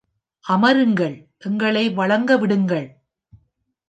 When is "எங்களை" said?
1.39-1.83